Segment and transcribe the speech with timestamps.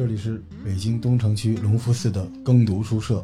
[0.00, 3.22] 这里是北京东城区隆福寺的耕读书社，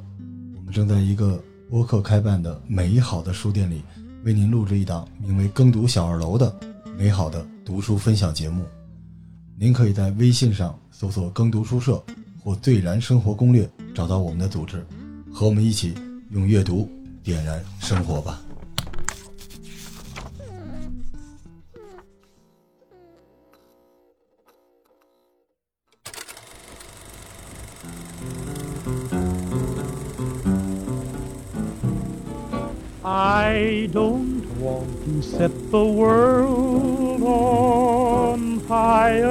[0.55, 3.81] 我们正在一个播客开办的美好的书店里，
[4.25, 6.55] 为您录制一档名为《耕读小二楼》的
[6.99, 8.63] 美好的读书分享节目。
[9.59, 12.05] 您可以在微信上搜索“耕读书社”
[12.45, 13.67] 或“最燃生活攻略”，
[13.97, 14.85] 找到我们的组织，
[15.33, 15.95] 和我们一起
[16.29, 16.87] 用阅读
[17.23, 18.43] 点燃生活吧。
[35.27, 39.27] Set the world on fire.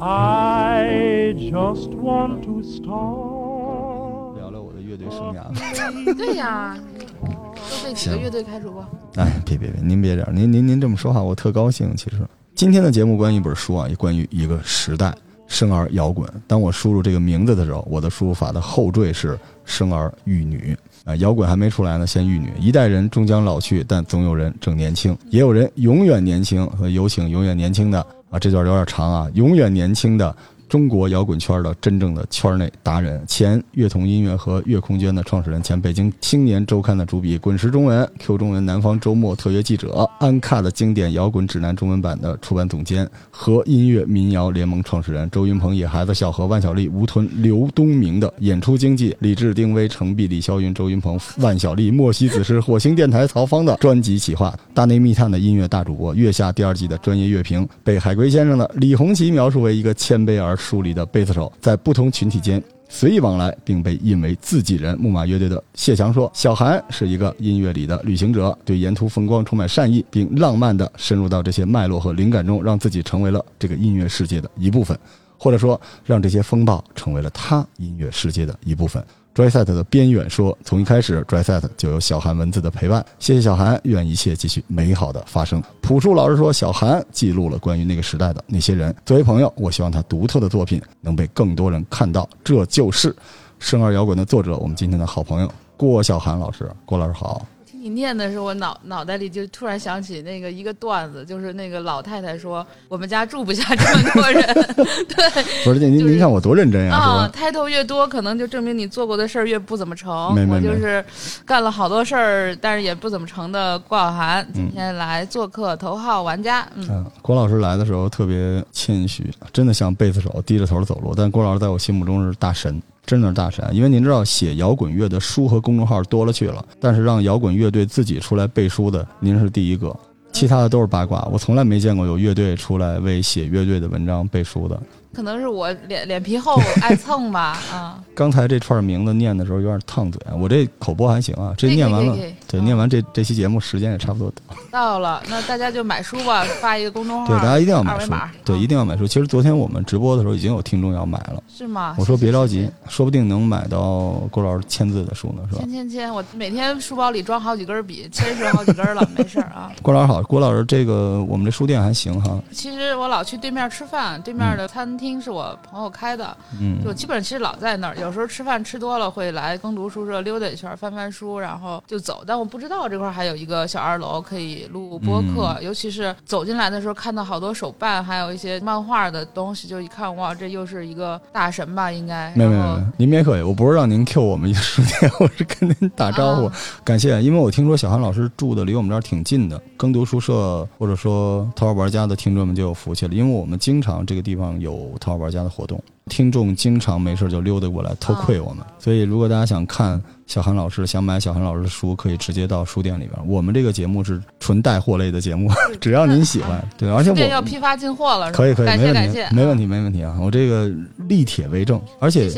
[0.00, 4.36] I just want to start.
[4.38, 5.42] 聊聊我的乐队生涯。
[6.16, 6.78] 对呀，
[7.20, 8.86] 都被几个乐队开除过。
[9.16, 11.94] 哎，别别别，您别这样，您您您这么说话，我特高兴。
[11.96, 12.18] 其实
[12.54, 15.12] 今天的节目关于一本书啊，也关于一个时代——
[15.46, 16.28] 生儿摇滚。
[16.46, 20.76] 当我输入这个名字的时候，我的输入法的后缀是“生儿育女”。
[21.04, 22.52] 啊，摇滚还没出来呢，先育女。
[22.58, 26.66] 一代人终将老去，但总有人正年轻，也有人永远年轻。
[26.70, 30.34] 和有请永远年轻的啊，这段有点长啊，永远年轻的。
[30.68, 64.96] 中国摇滚圈的真正的圈内达人，前乐童音乐和乐空间的创始人，前北京青年周刊的主笔，滚石中文、Q 中文南方周末特约记者，安卡的经典摇滚指南中文版的出版总监，和音乐民谣联盟创始人周云鹏、野孩子、小何、万晓利、吴屯、刘东明的演出经济，李志、丁威、程璧、李霄云、周云鹏、万晓利、莫西子诗、火星电台曹芳的专辑企划，大内密探的音乐大主播，月下第二季的专业乐评，被海龟先生的李红旗描述为一个谦卑而疏离的贝斯手，在不同群体间随意往来，并被印为自己人。
[64.98, 74.98] 木马乐队的谢强说：“小韩是一个音乐里的旅行者，对沿途风光充满善意，并浪漫地深入到这些脉络和灵感中，让自己成为了这个音乐世界的一部分，
[75.36, 79.04] 或者说，让这些风暴成为了他音乐世界的一部分。”
[79.36, 83.04] Dryset 的边缘说：“从一开始，Dryset 就有小韩文字的陪伴。
[83.18, 88.96] 谢谢小韩，愿一切继续美好的发生。”朴树老师说：“小韩记录了关于那个时代的那些人。
[89.04, 92.26] 作为朋友，我希望他独特的作品能被更多人看到。
[92.42, 93.14] 这就是
[93.58, 96.66] 生而摇滚的作者，我们今天的好朋友郭小涵老师。
[96.86, 97.44] 郭老师好。”
[97.86, 104.42] 你念的时候，我脑脑袋里就突然想起那个一个段子，就是那个老太太说：“我们家住不下这么多人。
[105.06, 106.96] ”对，不是您您看我多认真呀！
[106.96, 110.34] 啊，抬头越多，可能就证明你做过的事儿越不怎么成。
[110.34, 111.04] 没没我就是
[111.44, 116.66] 干了好多事儿，但是也不怎么成的郭晓涵，今天来做客头号玩家。
[116.74, 122.82] 嗯，郭老师来的时候特别谦虚，真的像贝斯手低着头走路，但郭老师在我心目中是大神。
[123.06, 129.96] 真的是大神，因为您知道写摇滚乐的书和公众号多了去了，但是让摇滚乐队自己出来背书的，您是第一个，
[130.32, 131.26] 其他的都是八卦。
[131.32, 134.82] 我从来没见过有乐队出来为写乐队的文章背书的。
[135.16, 137.98] 可能是我脸脸皮厚，爱蹭吧啊！
[138.14, 141.54] 刚才这串名字念的时候有点烫嘴，我这口播还行啊。
[141.56, 142.14] 这念完了，
[142.46, 144.30] 对，念完这这期节目时间也差不多
[144.70, 145.22] 到了。
[145.30, 148.12] 那大家就买书吧，发一个公众号，对，大家一定要买书，
[148.44, 149.06] 对，一定要买书。
[149.06, 151.94] 其实昨天我们直播的时候已经有听众要买了，是吗？
[151.98, 155.62] 我说别着急，说不定能买到郭老师签字的书呢，是吧？
[155.62, 159.72] 签签签，我每天书包里装好几根笔，签是好几根了，没事啊。
[159.80, 162.38] 郭老师好，郭老师，这个我们这书店还行哈。
[162.52, 167.96] 其实我老去对面吃饭，对面的餐厅是我朋友开的，嗯，就基本上其实老在那儿。
[167.96, 172.24] 有时候吃饭吃多了，会来耕读书社溜达一圈，翻翻书，然后就走。
[172.26, 181.90] 但我不知道这块还有一个小二楼可以录播客，尤其是走进来的时候看到好多手办，还有一些漫画的东西，就一看哇，这又是一个大神吧？
[181.92, 186.50] 应该没有没有，您别客气，我不是让您 Q 我们一个书店， 我是跟您打招呼，
[186.84, 187.22] 感谢。
[187.22, 195.82] 因为我听说小韩老师住的离我们这儿挺近的，耕读书社或者说头号玩家的听众们就有福气了，因为我们经常这个地方有头号玩家的活动。
[196.08, 203.28] 听众经常没事就溜达过来偷窥我们，所以如果大家想看小韩老师，想买小韩老师的书，可以直接到书店里边。
[203.28, 205.50] 我们这个节目是纯带货类的节目，
[205.80, 210.16] 只要您喜欢，对，而且我要批发进货了，可以可以，没问题，没问题没问题啊！
[210.20, 210.70] 我这个
[211.08, 212.30] 立铁为证，而且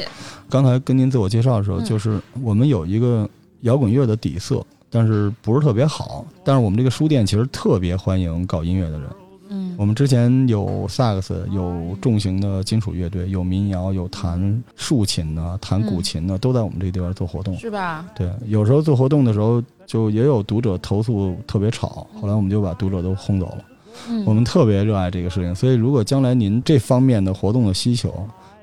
[0.48, 3.28] 刚才跟您自我介绍的时候，就是我们有一个
[3.60, 9.02] 摇滚乐的底色，但是不是特别好，但是我们这个书店其实特别欢迎搞音乐的人。
[9.78, 18.04] 嗯，我们之前有萨克斯，有重型的金属乐队，有民谣，有弹竖琴的，弹古琴的，都在我们这个地方做活动，是吧？
[18.14, 23.58] 对，有时候做活动的时候，就也有读者投诉特别吵，后来我们就把读者都轰走了。
[24.10, 28.12] 嗯，我们特别热爱这个事情，所以如果将来您这方面的活动的需求，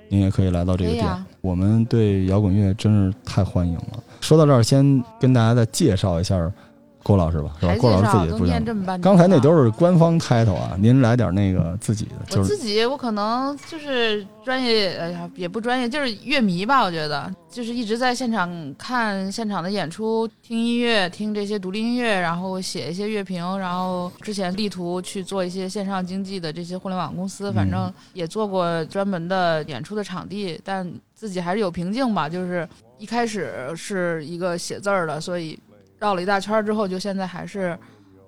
[0.10, 1.08] 您也可以来到这个店。
[1.42, 4.04] 我们对摇滚乐真是太欢迎了。
[4.20, 6.52] 说到这儿，先跟大家再介绍一下。
[7.06, 7.76] 郭老师吧，是吧？
[7.80, 8.48] 郭老师自己不讲。
[8.48, 9.02] 念这么半天。
[9.04, 16.82] 刚才那都是官方 title 啊，您来点那个自己的，我就是自己，我可能就是专业，哎呀，也不专业，就是乐迷吧。
[16.82, 32.28] 我觉得就是一直在现场看现场的演出，听音乐，听这些独立音乐，然后写一些乐评，然后之前力图去做一些线上经济的这些互联网公司，反正也做过专门的演出的场地，但自己还是有瓶颈吧。
[32.28, 32.68] 就是
[32.98, 35.60] 一开始是一个写字儿的，所以
[36.06, 37.78] 绕了一大圈儿之后，就现在还是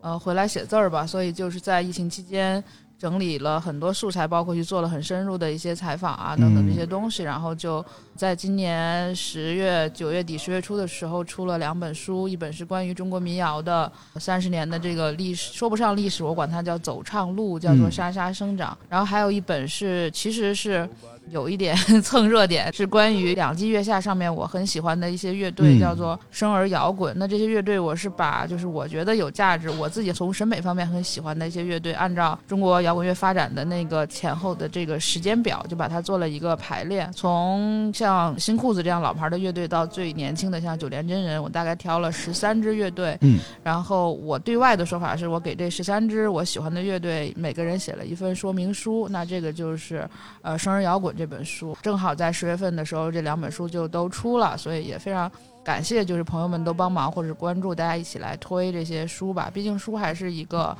[0.01, 1.05] 呃回来写字儿吧。
[1.05, 2.63] 所以就是在疫情期间。
[2.99, 7.85] 整理了很多素材，包括去做了很深入的一些采访啊等等这些东西，然后就
[8.15, 18.75] 在今年十月、九月底、十月初的时候出了两本书，一本是关于中国民谣的三十年的这个历史，说不上历史，我管它叫走唱路，叫做嗯沙沙生长。
[18.89, 20.89] 然后还有一本是其实是
[21.29, 27.13] 有一点 蹭热点，是关于两季月下上面我很喜欢的一些乐队，嗯叫做生儿摇滚。
[27.17, 37.09] 那这些乐队我是把就是我觉得有价值，我自己从审美方面很喜欢的一些乐队，按照中国摇滚乐发展的那个前后的这个时间表，就把它做了一个排列。
[37.13, 43.17] 从像新裤子这样老牌的乐队到最年轻的像九连真人，我大概挑了十三支乐队。
[43.21, 50.07] 嗯，然后我对外的说法是我给这十三支我喜欢的乐队每个人写了一份说明书，那这个就是
[50.41, 55.29] 呃《生儿摇滚》这本书，正好在十月份的时候这两本书就都出了，所以也非常。
[55.63, 59.51] 感谢，就是朋友们都帮忙或者关注，大家一起来推这些书吧。
[59.53, 60.73] 毕竟书还是一个，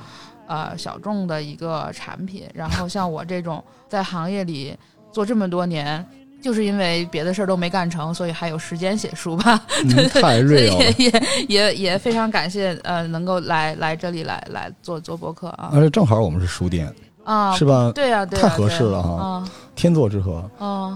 [0.46, 2.44] 呃，小众的一个产品。
[2.54, 4.74] 然后像我这种在行业里
[5.12, 6.02] 做这么多年，
[6.40, 9.62] 就是因为别的事儿都没干成，所以还有时间写书吧。
[9.84, 10.94] 嗯太所以 real 了。
[10.96, 16.90] 也也也也非常感谢，呃，能够来来这里来来做做博客啊而且正好我们是书店，
[17.24, 17.92] 啊，是吧？
[17.94, 20.44] 对呀、太合适了哈啊天作之合。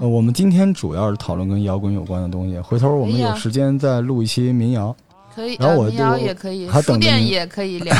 [0.01, 4.95] 我们今天主要是讨论跟摇滚有关的东西，回头我们有时间再录一期民谣。
[5.35, 7.95] 可以，然后我呃民谣也可以，书店也可以聊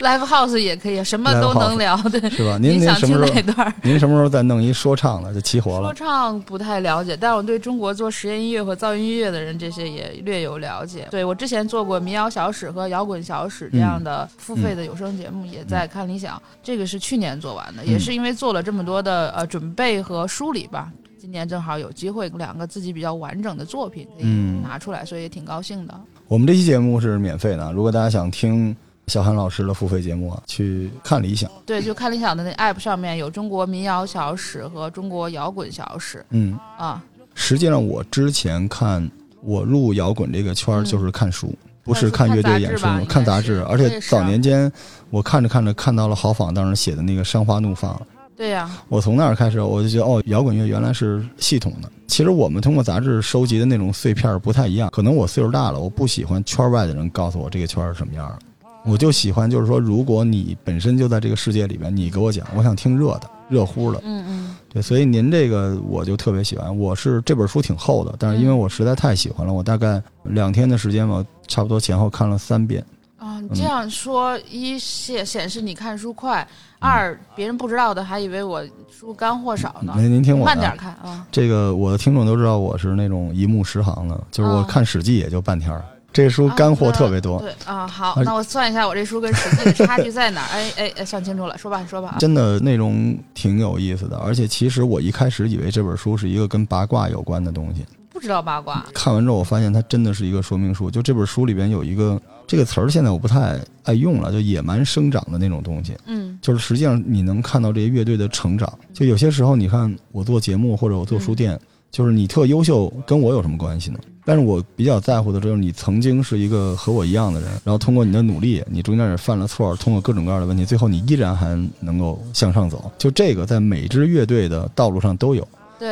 [0.00, 1.96] ，live house 也可以，什么都能聊。
[2.10, 2.58] 对，是吧？
[2.58, 3.40] 您您想听什么时候？
[3.40, 3.74] 哪段儿？
[3.82, 5.94] 您什么时候再弄一说唱的就齐活了说？
[5.94, 11.08] 唱不太了解，但我对中国做实验音乐和噪音音乐的人这些也略有了解。
[11.10, 16.40] 对我之前做过民谣小史和摇滚小史这样的付费的有声节目，也在看理想。
[16.62, 20.90] 这个是去年做完的，也是因为做了这么多的呃准备和梳理吧。
[21.18, 25.94] 今年正好有机会两个自己比较完整的作品可以嗯拿出来，所以也挺高兴的。
[26.28, 28.74] 我们这期节目是免费的，如果大家想听
[29.06, 31.48] 小韩老师的付费节目啊，去看理想。
[31.64, 36.24] 对，就看理想的那 app 上面有中国民谣小史和中国摇滚小史。
[36.30, 37.02] 嗯，啊。
[37.34, 39.08] 实际上我之前看
[39.42, 44.70] 我入摇滚这个圈就是看书，不是看乐队演出看杂志而且早年间
[45.10, 47.94] 我看着看着看到了郝仿当时写的那个《山花怒放》，
[48.36, 51.90] 对呀、我从那儿开始我就觉得哦，摇滚乐原来是系统的。
[52.06, 58.38] 其实我们通过杂志收集的那种碎片儿不太一样，可能我岁数大了，我不喜欢圈外的人告诉我这个圈儿是什么样的，
[58.84, 64.00] 我就喜欢就是说，如果你本身就在这个世界里边，你给我讲，我想听热的、热乎的。
[64.04, 66.78] 嗯嗯，对，所以您这个我就特别喜欢。
[66.78, 72.84] 我是这本书挺厚的，但是因为我实在太喜欢了，我大概两天的时间吧，差不多前后看了三遍。
[73.18, 76.46] 啊，你这样说，一显显示你看书快，
[76.78, 79.94] 二别人不知道的还以为我书干货少呢。
[79.96, 81.26] 您您听我慢点的，看啊。
[81.32, 85.84] 这个我的听众都知道我是那种一目十行的，就是我哦看《史记》也就半天儿。
[86.12, 90.48] 这书干货特别多，对啊，好，那我算一下我这书跟《史记》的差距在哪儿？
[90.56, 92.16] 哎哎哎，算清楚了，说吧，说吧啊。
[92.18, 94.16] 真的内容挺有意思的。
[94.16, 97.84] 而且其实我一开始以为这本书是一个跟八卦有关的东西，
[98.16, 100.90] 不知道八卦，看完之后我发现它真的是一个说明书。
[100.90, 105.94] 就这本书里边有一个这个词儿，现在我不太爱用了，就野蛮生长的那种东西。
[106.06, 108.72] 嗯就是实际上你能看到这些乐队的成长。
[108.94, 113.98] 就有些时候，你看我做节目或者我做书店，就是你特优秀，跟我有什么关系呢？
[114.24, 122.90] 但是我比较在乎的就是你曾经是一个和我一样的人，然后通过你的努力，你中间也犯了错，通过各种各样的问题，最后你依然还能够向上走。
[122.96, 125.46] 就这个在每支乐队的道路上都有。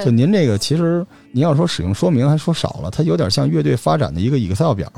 [0.05, 4.91] 就，您这个，其实您要说使用说明还说少了，它有点像乐队发展的一个 Excel 表。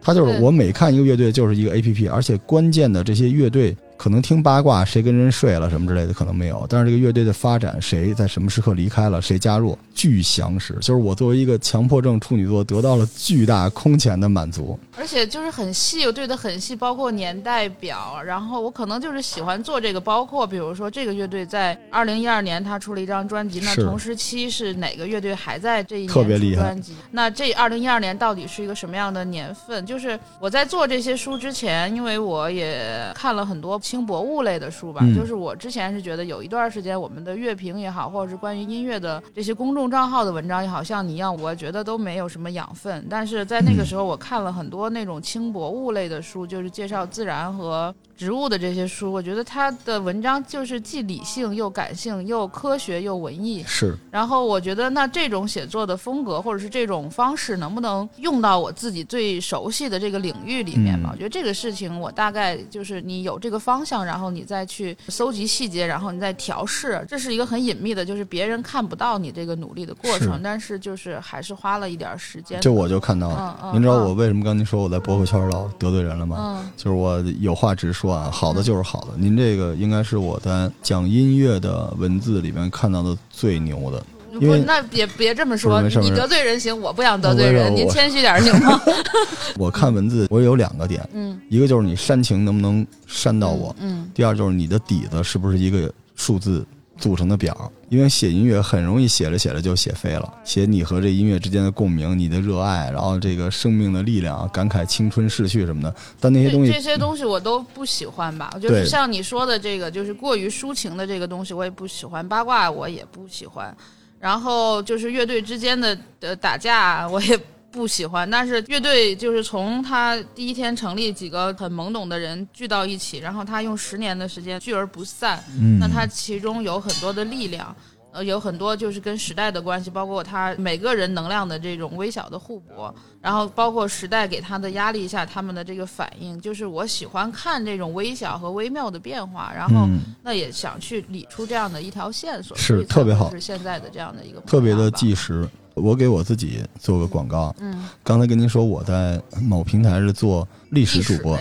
[0.00, 10.72] 它就是我每看一个乐队就是一个 APP，而且关键的这些乐队可能听八卦，谁跟人睡了什么之类的可能没有，但是这个乐队的发展，谁在什么时刻离开了，谁加入，巨详实。
[10.74, 14.78] 就是我作为一个强迫症处女座，得到了巨大空前的满足。
[14.96, 18.22] 而且就是很细，我对的很细，包括年代表。
[18.22, 26.94] 然后我可能就是喜欢做这个，包括比如说这个乐队在二零一二年他出了一张专辑，那同时期是哪个乐队还在这一年专辑？
[27.10, 29.84] 那这二零一二年到底是一个什么样的年份？
[29.84, 35.00] 就是我在做这些书之前，因为我也看了很多轻薄物类的书吧。
[35.02, 43.06] 嗯就是我之前是觉得有一段时间，我们的乐评也好，或者是关于音乐的这些公众账号的文章也好，像你一样，我觉得都没有什么养分。
[43.08, 53.62] 但是在那个时候，我看了很多那种轻薄物类的书，就是介绍自然和植物的这些书，我觉得他的文章就是既理性又感性，又科学又文艺。
[53.64, 61.10] 是然后我觉得，那这种写作的风格或者是这种方式，能不能用到我自己最熟悉的这个领域里面嘛？
[61.10, 72.62] 嗯我觉得这个事情，我大概就是你有这个方向，然后你再去搜集细节，然后你再调试，这是一个很隐秘的，就是别人看不到你这个努力的过程，是但是就是还是花了一点时间的。
[72.62, 73.56] 这我就看到了。
[73.62, 76.36] 嗯嗯，您知道我嗯为什么刚您说我在博客圈老得罪人了吗？
[76.40, 79.08] 嗯就是我有话直说啊，好的就是好的。
[79.16, 84.02] 您这个应该是我在讲音乐的文字里面看到的最牛的。
[84.40, 88.78] 因为不，那别别这么说，你得罪人行，我不想得罪人，您谦虚点行吗？
[89.56, 96.64] 我看文字，我有两个点，嗯，一个就是你煽情能不能煽到我，嗯，第二就是你的底子是不是一个数字
[96.98, 97.72] 组成的表。
[97.88, 105.94] 因为写音乐很容易写着写着就写飞了，写你和这音乐之间的共鸣、你的热爱，然后这个生命的力量，感慨青春逝去什么的。
[106.20, 108.50] 但那些东西这这些东西我都不喜欢吧。
[108.60, 112.28] 就对是像你说的这个，就是过于抒情的这个东西，我也不喜欢。
[112.28, 113.74] 八卦我也不喜欢。
[114.20, 117.38] 然后就是乐队之间的呃打架，我也
[117.70, 118.28] 不喜欢。
[118.30, 125.42] 但是乐队就是从他第一天成立，几个很懵懂的人聚到一起，然后他用十年的时间聚而不散。
[125.60, 127.74] 嗯，那他其中有很多的力量，
[128.12, 145.46] 呃，有很多就是跟时代的关系，包括他每个人能量的这种微小的互搏，然后包括时代给他的压力下他们的这个反应，就是我喜欢看这种微小和微妙的变化，然后嗯那也想去理出这样的一条线索，是特别好会是现在的这样的一个特别的模样吧纪实。
[145.78, 151.38] 我给我自己做个广告，嗯，刚才跟您说我在某平台是做历史主播，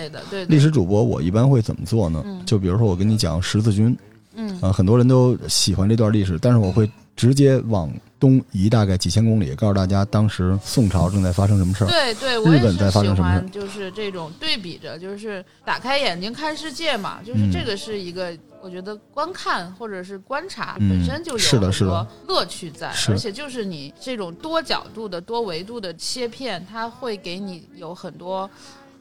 [0.47, 2.21] 历史主播我一般会怎么做呢？
[2.25, 2.41] 嗯。
[2.45, 3.97] 就比如说我跟你讲十字军，
[4.35, 4.59] 嗯。
[4.61, 11.87] 啊，很多人都喜欢这段历史，但是我会直接往东移大概几千公里，告诉大家当时宋朝正在发生什么事儿。
[11.87, 18.31] 对对，我也日本是喜在发生什么事欢，就是这种对比着，就是打开眼睛看世界嘛，就是嗯这个是一个，
[18.61, 28.49] 我觉得观看或者是观察嗯本身就有很多乐趣在，是而且就是你这种多角度的、多维度的切片，它会给你有很多。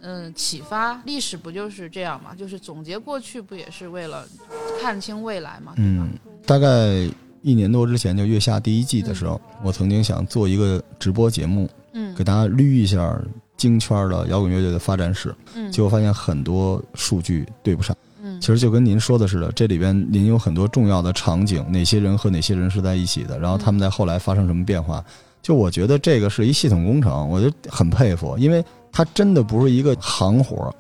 [0.03, 2.33] 嗯，启发历史不就是这样嘛？
[2.35, 4.25] 就是总结过去，不也是为了
[4.81, 5.73] 看清未来嘛？
[5.79, 6.11] 嗯，
[6.47, 7.09] 大概
[7.47, 12.13] 一年多之前，就月下第一季的时候，我曾经想做一个直播节目，嗯。
[12.17, 13.17] 给大家捋一下
[13.57, 17.97] 京圈的摇滚乐队的发展史，嗯，结果发现很多数据对不上。
[18.21, 18.41] 嗯。
[18.41, 25.05] 其实就跟您说的似的，这里边您有很多重要的场景，哪些人和哪些人是在一起的，然后他们在后来发生什么变化。
[25.41, 30.75] 就我觉得这个是一系统工程，我就很佩服，因为它真的不是一个行活儿，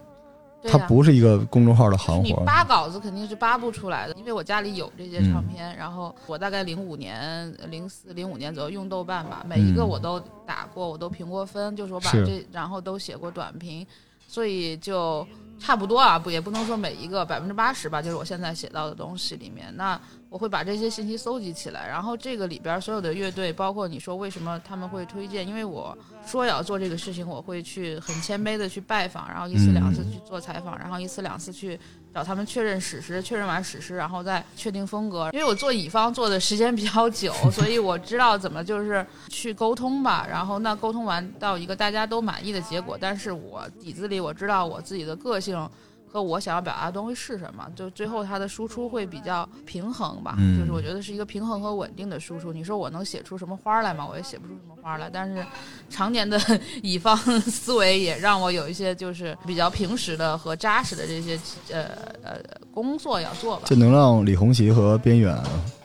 [0.68, 2.44] 它不是一个公众号的行你活儿。
[2.44, 5.32] 扒稿子肯定是扒不出来的，因为我家里有这些嗯。
[5.32, 9.88] 唱片，然后我大概零五年、零四、零五年左右用豆瓣吧，每一个嗯。
[9.88, 13.86] 我都打过，我都评过分，就是我把这，然后都写过短评，
[14.26, 15.26] 所以就
[15.58, 19.98] 差不多啊，不也不能说每一个百分之八十吧，就是我现在写到的东西里面，那
[20.28, 25.96] 我会把这些信息搜集起来，然后这个里边所有的乐队，包括你说为什么他们会推荐，因为我
[26.26, 30.12] 说要做这个事情，我会去很谦卑的去拜访，然后一次两次嗯。
[30.12, 31.78] 去做采访，然后一次两次去
[32.16, 35.28] 找他们确认史诗，确认完史诗，然后再确定风格。
[35.34, 40.26] 因为我做乙方做的时间比较久， 所以我知道怎么就是去沟通吧。
[40.26, 45.68] 然后那沟通完到一个大家都满意的结果，但是我底子里我知道我自己的个性。
[46.16, 52.54] 和我想要表达的东西是什么，就最后它的输出会比较平衡吧，嗯就是我觉得是一个平衡和稳定的输出。
[52.54, 54.06] 你说我能写出什么花来吗？
[54.10, 55.44] 我也写不出什么花来，但是
[55.90, 56.40] 常年的
[56.82, 61.38] 乙方思维也让我有一些就是比较平实的和扎实的这些
[61.70, 61.84] 呃
[62.22, 62.40] 呃
[62.72, 63.64] 工作要做吧。
[63.66, 65.38] 就能让李红旗和边远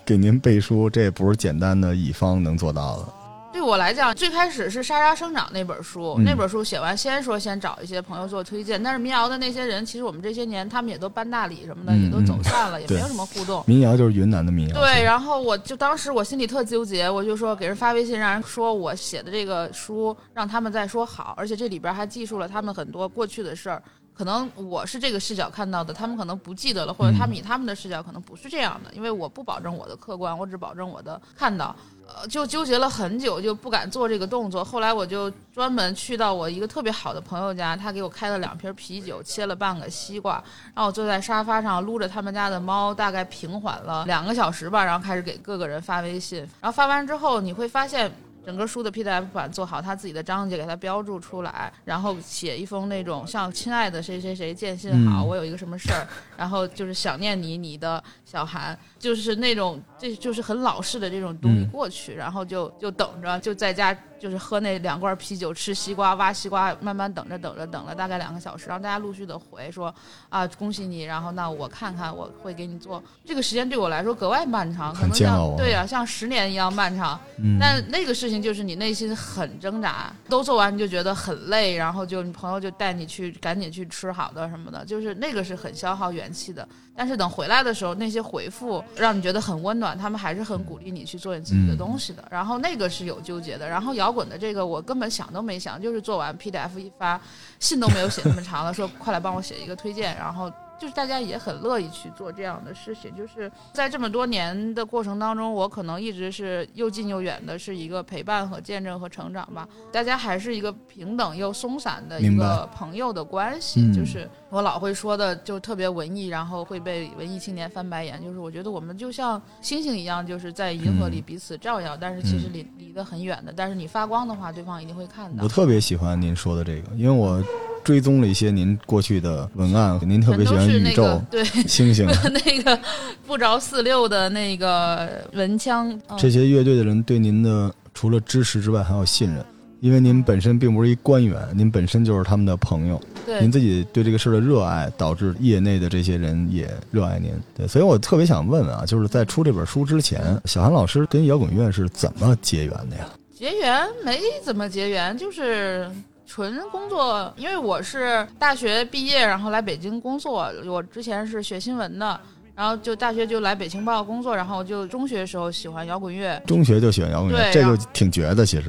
[0.06, 3.06] 给您背书，这也不是简单的乙方能做到的。
[3.52, 13.64] 对我来讲，最开始是《莎莎生长》那本书，嗯那本书写完，先说先找一些朋友做推荐，但是民谣的那些人，其实我们这些年他们也都搬大理什么的，嗯也都走散了，也没有什么互动。
[13.68, 23.84] 民谣就是云南的民谣，对，然后我就当时我心里特纠结，我就说给人发微信，让人说我写的这个书让他们再说好，而且这里边还记述了他们很多过去的事儿。
[24.14, 31.76] 可能我是这个视角看到的，他们可能不记得了，或者他们以他们的视角可能不是这样的，因为我不保证我的客观，我只保证我的看到。
[32.14, 34.64] 呃，就纠结了很久，就不敢做这个动作。
[34.64, 40.34] 后来我就专门去到我一个特别好的朋友家，他给我开了两瓶啤酒，切了半个西瓜，
[40.74, 46.40] 然后我坐在沙发上撸着他们家的猫，大概平缓了两个小时吧，然后开始给各个人发微信。
[46.60, 48.12] 然后发完之后，你会发现
[48.46, 55.28] 整个书的 PDF 版做好，他自己的章节给他标注出来，然后写一封那种像“亲爱的谁谁谁，见信好，嗯。
[55.28, 61.70] 我有一个什么事儿， 然后就是想念你，你的小韩”，就是那种这就是很老式的这种东西嗯。
[61.70, 69.94] 过去，然后就就等着，就在家就是喝那两罐啤酒，吃西瓜，挖西瓜，慢慢等着等着等了大概两个小时，然后大家陆续的回说
[70.30, 86.68] 啊恭喜你，然后那我看看我会给你做，这个时间对我来说格外漫长，可能像对啊像十年一样漫长，嗯，但那个事情就是你内心很挣扎，都做完你就觉得很累，然后就你朋友就带你去赶紧去吃好的什么的，就是那个是很消耗元气的。
[86.96, 92.24] 但是等回来的时候，那些回复让你觉得很温暖，他们还是很鼓励你去做你自己的东西的。
[92.30, 93.68] 然后那个是有纠结的。
[93.68, 97.20] 然后摇滚的这个我根本想都没想，就是做完 PDF 一发，
[97.60, 100.52] 信都没有写那么长了，说快来帮我写一个推荐，然后。
[100.82, 109.70] 就是大家也很乐意去做这样的事情，就是在这么多年的过程当中，我可能一直是又近又远的，是一个陪伴和见证和成长吧。
[109.92, 118.22] 大家还是一个平等又松散的一个朋友的关系，嗯就是我老会说的，就特别文艺，然后会被文艺青年翻白眼。
[118.22, 123.54] 就是我觉得我们就像星星一样，就是在银河里嗯彼此照耀，但是其实离离得很远的。
[123.56, 125.48] 但是你发光的话，对方一定会看到我。
[125.48, 127.42] 特别喜欢您说的这个，因为我
[127.82, 132.06] 追踪了一些您过去的文案，您特别喜欢宇宙、对星星。
[132.46, 132.78] 那个
[133.26, 139.46] 不着四六的那个文腔，嗯这些乐队的人对您的除了支持之外，还有信任，
[139.82, 147.32] 因为您本身并不是一官员，您本身就是他们的朋友，对您自己对这个事儿的热爱，导致业内的这些人也热爱您。
[147.58, 153.10] 对，所以我特别想问问啊，就是在出这本书之前，小韩老师跟摇滚乐是怎么结缘的呀？
[153.34, 155.90] 结缘没怎么结缘，就是
[156.28, 157.34] 纯工作。
[157.36, 160.54] 因为我是大学毕业，然后来北京工作。
[160.68, 162.20] 我之前是学新闻的，
[162.62, 166.40] 然后就大学就来北京报工作，然后就中学时候喜欢摇滚乐。
[166.46, 168.46] 中学就喜欢摇滚乐，这就挺绝的。
[168.46, 168.66] 其实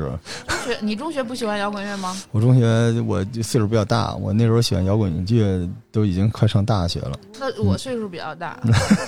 [0.46, 2.16] 中学你中学不喜欢摇滚乐吗？
[2.30, 7.12] 我中学我就岁数比较大，我那时候喜欢摇滚乐都已经快上大学了。
[7.38, 8.58] 那我岁数比较大，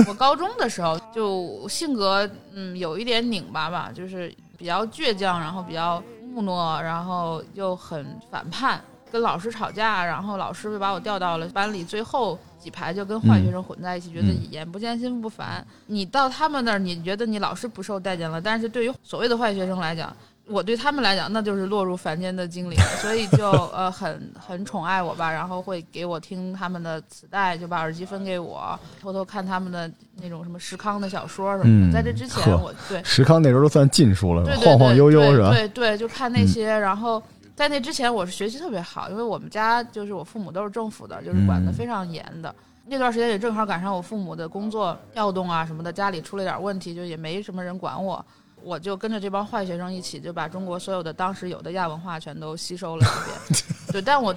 [0.07, 8.79] 我高中的时候就性格嗯有一点拧巴吧，就是比较倔强，然后比较木讷，然后又很反叛，
[9.11, 15.65] 跟老师吵架，然后老师就把我调到了班里最后几排，就跟坏学生混在一起，觉得嗯眼不见心不烦。
[15.87, 20.15] 你到他们那儿，你觉得你老师不受待见了，但是对于所谓的坏学生来讲。
[20.47, 31.89] 我对他们来讲，那就是落入凡间的精灵，所以就呃很很宠爱我吧，然后会给我听他们的磁带，就把耳机分给我，偷偷看他们的那种什么石康的小说什么的。
[31.89, 35.49] 嗯在这之前呵我，对石康那时候都算禁书了，晃晃悠悠是吧？
[35.49, 37.23] 嗯对对，就看那些，然后。
[37.55, 42.55] 在那之前，我是学习特别好，因为我们家就是我父母都是政府的，就是管得嗯非常严的。
[42.87, 48.25] 那段时间也正好赶上我父母的工作调动啊什么的，家里出了点问题，就也没什么人管我，
[48.63, 53.63] 我就跟着这帮坏学生一起，就把中国所有的当时有的亚文化全都吸收了一遍。
[53.93, 54.35] 对，但我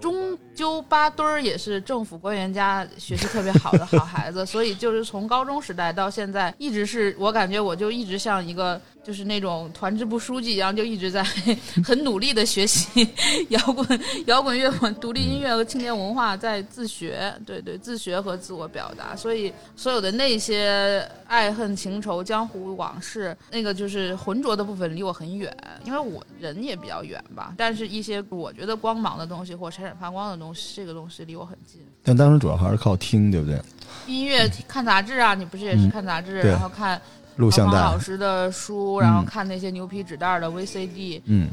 [0.00, 11.24] 终究八堆儿也是政府官员家学习特别好的好孩子，所以就是从高中时代到现在，一直是我感觉我就一直像一个就是那种团支部书记一样，就一直在
[11.82, 13.08] 很努力的学习
[13.48, 19.16] 摇滚、摇滚乐、独立音乐和青年文化，在自学，对对，自学和自我表达。
[19.16, 25.50] 所以所有的那些爱恨情仇、江湖往事，那个就是浑浊的部分离我很远，
[25.86, 27.54] 因为我人也比较远吧。
[27.56, 31.80] 但是一些我觉得光芒的东西或闪闪发光的东西，这个东西离我很近。
[32.04, 33.58] 但当时主要还是靠听，对不对？
[34.06, 37.00] 音乐看杂志啊，你不是也是看杂志，嗯然后看
[37.38, 41.48] 录像带老，师的书，然后看那些牛皮纸袋的 VCD，、嗯，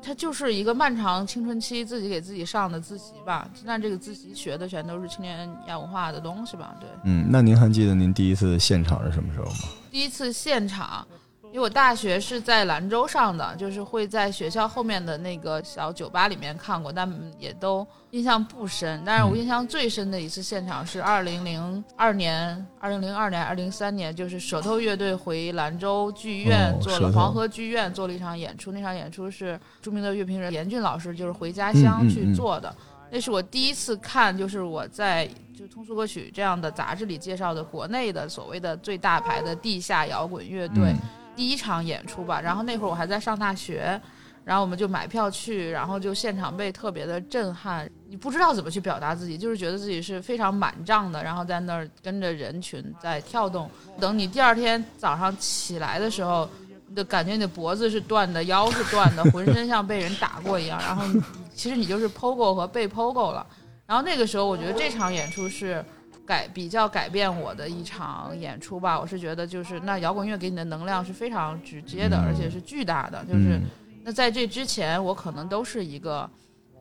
[0.00, 3.48] 它就是一个漫长青春期自己给自己上的自习吧。
[3.64, 6.74] 那这个自习学的全都是青年亚文化的东西吧？
[6.80, 9.58] 对，嗯，那您还记得您第一次现场是什么时候吗？
[9.90, 11.06] 第一次现场，
[11.54, 19.00] 因为我大学是在兰州上的，就是会在学校后面的那个小酒吧里面看过，但也都印象不深。
[19.06, 32.74] 但是我印象最深的一次现场是二零零二年、二零零二年、二零三年，就是舌头乐队回兰州剧院哦做了黄河剧院做了一场演出，那场演出是著名的乐评人严俊老师就是回家乡嗯嗯嗯去做的。
[33.12, 35.24] 那是我第一次看，就是我在
[35.56, 40.98] 就通俗歌曲这样的杂志里介绍的国内的所谓的最大牌的地下摇滚乐队、嗯
[41.36, 42.40] 第一场演出吧。
[42.40, 44.00] 然后那会儿我还在上大学，
[44.44, 47.88] 然后我们就买票去，然后就现场被特别的震撼。
[48.08, 53.68] 你不知道怎么去表达自己，就是觉得自己是非常满胀的，然后在那儿跟着人群在跳动。
[53.98, 56.48] 等你第二天早上起来的时候，
[56.86, 60.78] 你的感觉你的脖子是断的，腰是断的，浑身像被人打过一样。
[60.80, 61.04] 然后
[61.54, 63.46] 其实你就是 POGO 和被 POGO 了。
[63.86, 65.84] 然后那个时候，我觉得这场演出是
[66.26, 68.98] 改比较改变我的一场演出吧。
[68.98, 73.24] 我是觉得就是那摇滚乐给你的能量是非常直接的，嗯而且是巨大的。
[73.24, 73.62] 就是、嗯
[74.04, 76.28] 那在这之前，我可能都是一个。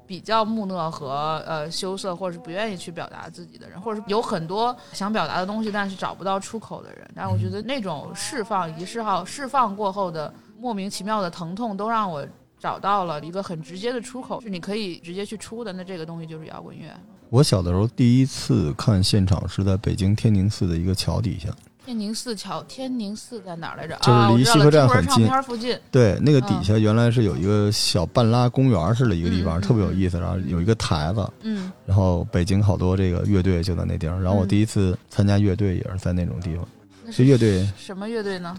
[0.06, 7.10] 比较木讷和呃羞涩，或者是不愿意去表达自己的人，或者是有很多想表达的东西，但是找不到出口的人。
[7.15, 12.27] 但我觉得那种释放以及释放释放过后的莫名其妙的疼痛，都让我
[12.60, 15.71] 找到了一个很直接的出口，是你可以直接去出的。
[15.71, 16.93] 那这个东西就是摇滚乐。
[17.34, 21.50] 我小的时候第一次看现场是在北京天宁寺的一个桥底下，
[21.84, 23.98] 天宁寺桥，天宁寺在哪儿来着？
[24.04, 25.76] 就是离西客站很近片附近。
[25.89, 30.19] 对，那个底下原来是有一个小半拉公园似的一个地方，特别有意思。
[30.19, 34.22] 然后有一个台子，嗯，然后北京好多这个乐队就在那地方。
[34.22, 36.63] 然后我嗯第一次参加乐队也是在那种地方。
[37.04, 38.56] 那是这乐队，什么乐队呢？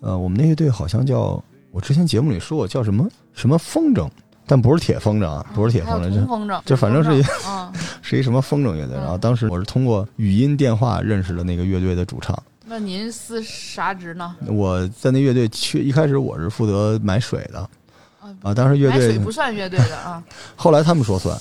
[0.00, 4.06] 呃，我们那乐队好像叫，我之前节目里说过叫什么什么风筝，
[4.48, 8.96] 但不是铁风筝啊，不是铁风筝，这冲锋筝，这反正是一嗯， 是一什么风筝乐队。
[8.96, 12.36] 嗯然后当时我是通过语音电话认识的那个乐队的主唱。
[12.66, 14.34] 那您司啥职呢？
[14.46, 17.60] 我在那乐队去一开始我是负责买水的
[18.20, 20.22] 啊啊，当时乐队买水不算乐队的啊。
[20.56, 21.34] 后来他们说算，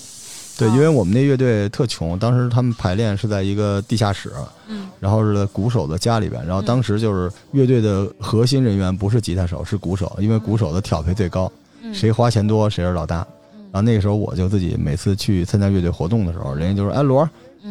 [0.57, 4.31] 对，啊因为我们那乐队特穷，当时他们排练是在一个地下室，
[4.69, 13.25] 嗯然后是在鼓手的家里边，然后当时就是乐队的核心人员不是吉他手是鼓手，因为鼓手的挑配最高，嗯，谁花钱多谁是老大。
[13.69, 17.21] 然后那个时候我就自己每次去参加乐队活动的时候，人家就说：“哎，罗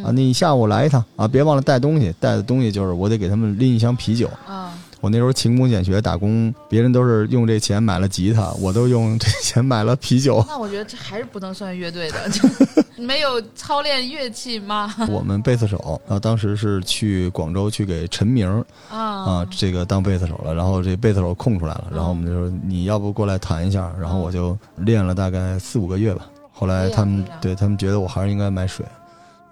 [0.05, 10.45] 啊，你下午来一趟啊，别忘了带东西，带的东西就是我得给他们拎一箱啤酒。”啊，我那时候勤工俭学打工，别人都是用这钱买了吉他，我都用这钱买了啤酒。
[10.49, 12.31] 那我觉得这还是不能算乐队的，
[12.97, 14.95] 没有操练乐器吗？
[15.09, 26.27] 我们贝斯手，然后当时是去广州去给陈明儿啊啊这个当贝斯手了，然后这贝斯手空出来了，然后我们就说你要不过来弹一下，然后我就练了大概四五个月吧。
[26.53, 28.85] 后来他们对他们觉得我还是应该买水，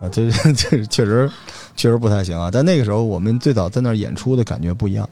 [0.01, 1.31] 啊，这 这确实
[1.77, 2.51] 确实不太行啊。
[2.51, 5.07] 但那个时候我们最早在那儿演出的感觉不一样，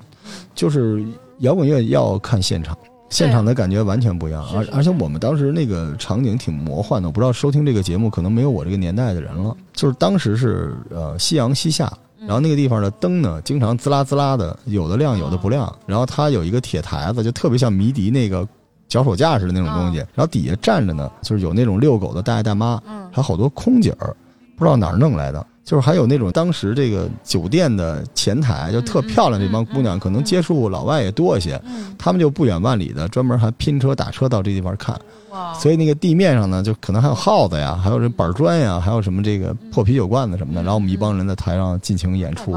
[0.54, 1.04] 就是
[1.38, 2.76] 摇滚乐要看现场。
[3.10, 9.54] 现场的感觉完全不一样，而而且我们当时那个场景挺魔幻的，我不知道收听这个节目可能没有我这个年代的人了。
[9.74, 15.70] 就是当时是呃夕阳西下，嗯然后那个地方的灯呢，经常滋啦滋啦的，有的亮，有的不亮。
[15.84, 18.48] 然后它有一个铁台子，就特别像迷笛那个
[18.88, 19.98] 脚手架似的那种东西。
[19.98, 24.16] 然后底下站着呢，就是有那种遛狗的大爷大妈，嗯还有好多空姐儿，
[24.56, 25.46] 不知道哪儿弄来的。
[25.64, 31.60] 就是还有那种当时这个酒店的前台，就特漂亮这帮姑娘，可能接触老外也多一些。
[31.64, 34.98] 嗯，他们就不远万里的专门还拼车打车到这地方看，
[35.58, 40.62] 所以那个地面上呢，就可能还有耗子呀，还有这板砖呀，还有什么这个破啤酒罐子什么的。
[40.62, 42.56] 然后我们一帮人在台上尽情演出，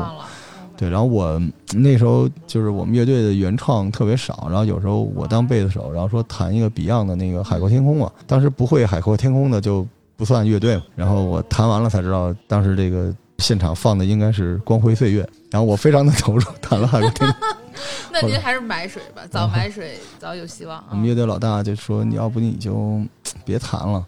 [0.75, 0.89] 对。
[0.89, 1.39] 然后我
[1.75, 9.85] 那时候就是我们乐队的原创特别少，然后有时候我当贝斯手，然后说弹一个 Beyond 的那个《海阔天空》嘛，当时不会《海阔天空》的就
[10.15, 10.83] 不算乐队嘛。
[10.95, 17.29] 然后我弹完了才知道，当时这个现场放的应该是《光辉岁月》，然后我非常的投入，弹了《海阔天》。
[18.11, 20.95] 那您还是买水吧，早买水早有希望啊我。
[20.95, 23.01] 们乐队老大就说：“你要不你就
[23.43, 24.05] 别弹了。”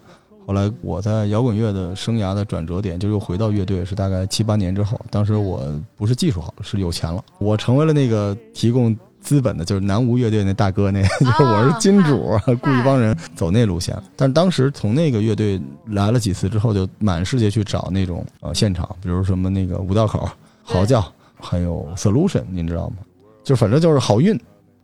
[0.47, 4.97] 后来我在摇滚乐的生涯的转折点，就又回到乐队，是大概七八年之后。
[5.11, 5.61] 当时我
[5.97, 8.95] 不是技术好，是有钱了，我成为了那个提供
[9.27, 13.93] 资本的，就是南无乐队那大哥那， 就是我是金主，雇一帮人走那路线。
[14.15, 20.29] 但是当时从那个乐队来了几次之后，就满世界去找那种呃现场，比如什么那个五道口、
[20.63, 21.05] 嚎叫，
[21.41, 22.95] 还有 Solution，您知道吗？
[23.43, 24.39] 就反正就是好运。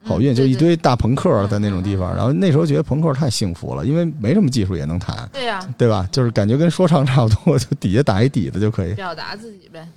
[0.05, 6.05] 好运嗯就一堆大朋克在那种地方，然后那时候觉得朋克太幸福了，因为没什么技术也能弹，对呀，对吧？
[6.11, 8.93] 就是感觉跟说唱差不多，就底下打一底子就可以。
[8.95, 9.87] 表达自己呗。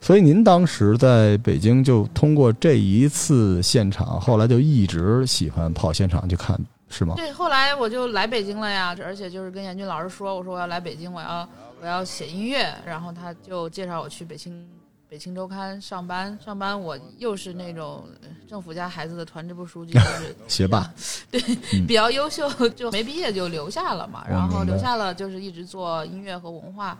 [0.00, 6.58] 所以您当时在北京就通过这一次现场，后来就一直喜欢跑现场去看，
[6.88, 7.14] 是吗？
[7.16, 11.48] 对，后来我就来北京了呀，而且就是跟严军老师说，我说我要来北京，我要
[11.82, 14.66] 我要写音乐，然后他就介绍我去北京
[15.06, 20.90] 北京周刊上班，上班我又是那种呃政府家孩子的团支部书记， 就是学霸，
[21.30, 21.42] 对
[21.74, 26.98] 嗯，比较优秀，就没毕业就留下了嘛，然后留下了就是一直做音乐和文化。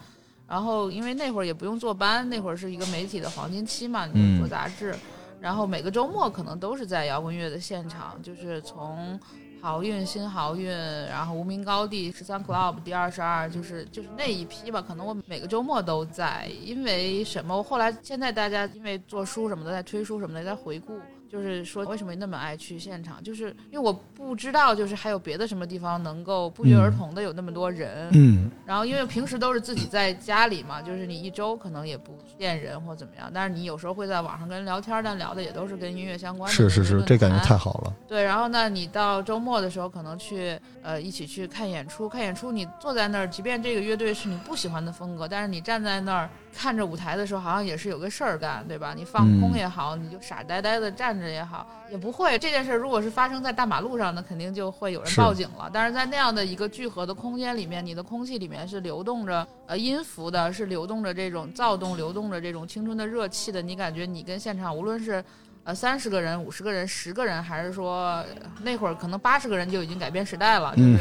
[0.51, 4.93] 然后因为那会儿也不用坐班，那会儿是一个媒体的黄金期嘛，你做杂志，
[5.41, 9.19] 然后每个周末可能都是在摇滚乐的现场，就是从
[9.63, 10.69] 好运、新好运，
[11.07, 14.83] 然后无名高地、十三 club、第二十二，就是就是那一批吧。
[14.83, 17.63] 可能我每个周末都在，因为什么？
[17.63, 20.99] 后来现在大家因为做书什么的，在推书什么的，在回顾，
[21.31, 28.09] 就是说为什么那么爱去现场，就是因为我不知道，就是还有别的什么地方能够不约而同的有那么多人。
[28.14, 36.55] 嗯，然后因为平时都是自己在家里嘛，就是你一周可能也不见人或怎么样，但是你有时候会在网上跟人聊天，但聊的也都是跟音乐相关的。
[36.55, 37.75] 是是是，这感觉太好。
[37.85, 37.95] 了。
[38.09, 48.95] 对，然后呢，你到周末末的时候可能去呃一起去看演出，看演出你坐在那儿，即便这个乐队是你不喜欢的风格，但是你站在那儿看着舞台的时候，好像也是有个事儿干，对吧？
[48.97, 55.68] 你放空嗯也好，你就傻呆呆的站着也好，也不会这件事儿如果是发生在大马路上，那肯定就会有人报警了。
[55.72, 63.61] 但是在那样的一个聚合的空间里面，你的空气里面是流动着呃音符的，是流动着这种躁动，流动着这种青春的热气的。
[63.61, 65.24] 你感觉你跟现场无论是
[65.64, 68.26] 呃三十个人、五十个人、十个人，还是说呃
[68.62, 70.98] 那会儿可能八十个人就已经改变时代了，就是、嗯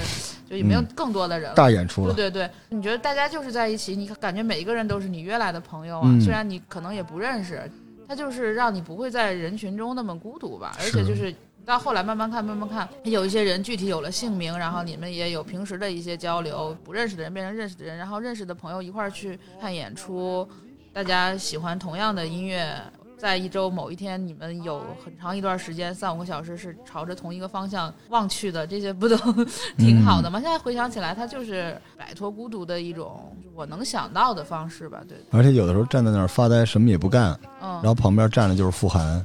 [0.49, 1.55] 就也没有嗯更多的人了。
[1.55, 7.71] 大演出了，对对对，你觉得大家就是在一起，你感觉每一个人都是你约来的朋友啊，嗯虽然你可能也不认识，
[8.09, 10.75] 他就是让你不会在人群中那么孤独吧。
[10.79, 20.49] 而且就是到后来慢慢看，慢慢看，有一些人具体有了姓名，然后你们也有平时的一些交流，不认识的人变成认识的人，然后认识的朋友一块儿去看演出，
[20.91, 22.75] 大家喜欢同样的音乐。
[23.19, 29.17] 在一周某一天，你们有很长一段时间，三五个小时是朝着同一个方向望去的，这些不都
[29.77, 30.39] 挺好的吗？
[30.39, 35.01] 现在回想起来，它就是摆脱孤独的一种我能想到的方式吧。
[35.05, 39.17] 对，而且有的时候站在那儿发呆，什么也不干，嗯然，后旁边站的就是傅涵，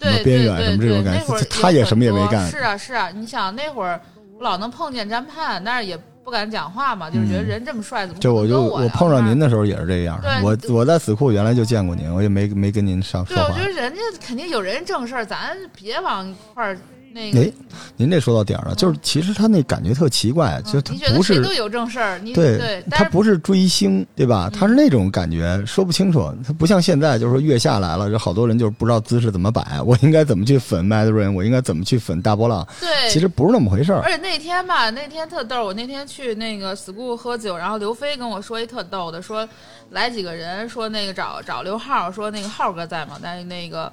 [0.00, 4.00] 什对么边缘对对什么这种感觉对那会儿他也什么也没干是啊是啊，你想那会儿
[4.38, 7.46] 我老能碰见詹盼，但是也不敢讲话嘛，就是觉得嗯。
[7.46, 13.48] 人这么帅，怎么就我就我碰上您的时候也是这样，我我在死库原来就见过您，我也没没跟您上，说话。
[13.48, 13.62] 我觉。
[13.64, 16.78] 得人家肯定有人正事儿，咱别往一块儿
[17.12, 17.40] 那个。
[17.40, 17.52] 哎，
[17.96, 24.50] 您这说到点儿了，就是其实他那感觉特奇怪，就嗯他不是你觉得谁都有正事儿，你对对，他不是追星，对吧？
[24.52, 26.32] 他是那种感觉，说不清楚。
[26.46, 34.00] 他不像现在，就是说月下来了，这好多人就是不知道姿势怎么摆，我应该怎么去粉 Mandarin，我应该怎么去粉大波浪，对，其实不是那么回事儿。
[34.02, 35.62] 而且那天吧，那天特逗。
[35.62, 39.48] 我那天去那个 school 喝酒，然后刘飞跟我说一特逗的，说
[39.90, 43.18] 来几个人，说那个找找刘浩，说那个浩哥在吗？
[43.22, 43.90] 但是那个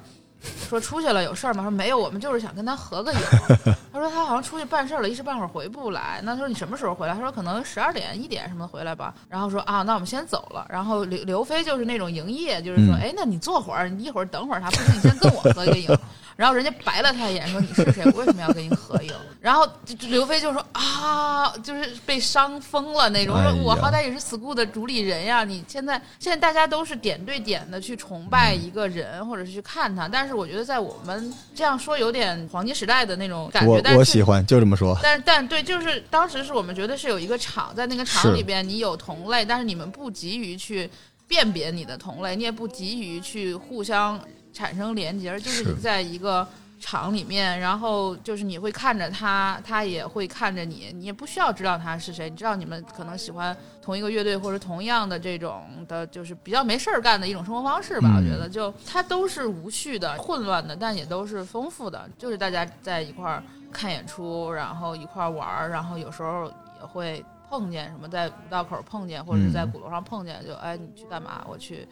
[0.68, 1.62] 说出去了有事儿吗？
[1.62, 3.18] 说没有，我们就是想跟他合个影。
[3.92, 6.20] 他说他好像出去办事儿了，一时半会儿回不来。
[6.22, 7.14] 那他说你什么时候回来？
[7.14, 9.14] 他说可能十二点一点什么的回来吧。
[9.28, 10.66] 然后说啊，那我们先走了。
[10.70, 15.98] 然后刘刘飞就是那种营业，就是说，嗯哎，那你坐会儿，你一会儿等会儿他，不行，你先跟我合一个影。
[16.40, 18.02] 然后人家白了他一眼，说你是谁？
[18.14, 19.12] 我为什么要跟你合影？
[19.42, 19.68] 然后
[20.08, 23.36] 刘飞就说啊，就是被伤疯了那种。
[23.36, 30.08] 哎说我好歹也是 school 的主理人呀，你现在现在大家都是点对点的去崇拜一个人，或者是去看他。
[30.08, 34.98] 但是我觉得在我们这样说有点黄金时代的那种感觉，我但是我喜欢，就这么说。
[35.02, 40.88] 但但对，就是当时是我们觉得是有一个场，在那个场里边，你有同类，但是你们不急于去
[41.28, 44.18] 辨别你的同类，你也不急于去互相
[44.52, 46.46] 产生连接，而就是是你在一个
[46.80, 58.08] 场里面，然后就是你会看着他，他也会看着你，你也不需要知道他是谁，你知道你们可能喜欢同一个乐队或者同样的这种的，就是比较没事儿干的一种生活方式吧。
[58.14, 66.46] 嗯我觉得就它都是无序的、混乱的，但也都是丰富的，就是大家在一块儿看演出，然后一块儿玩儿，然后有时候
[66.80, 71.44] 也会碰见什么，在五道口碰见，或者是在嗯鼓楼上碰见，就哎你去干嘛？
[71.46, 71.86] 我去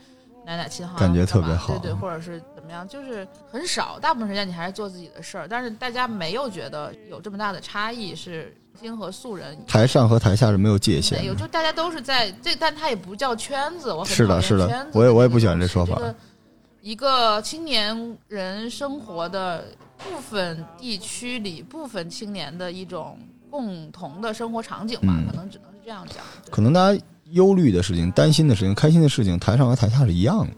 [0.48, 9.58] 奶奶琴行，感觉特别好对对，或者是怎么样，就是很少，大部分时间你还是做自己的事儿，但是大家没有觉得有这么大的差异，是星和素人。
[9.66, 16.00] 台上和台下是没有界限没有，就大家都是在这，但它也不叫圈子，我很是的是的我也我也不喜欢这说法。
[16.80, 19.64] 一个青年人生活的
[19.98, 23.18] 部分地区里，部分青年的一种
[23.50, 25.26] 共同的生活场景吧，嗯。
[25.26, 26.24] 可能只能是这样讲。
[26.50, 30.52] 可能大家忧虑的事情、担心的事情、开心的事情，台上和台下是一样的，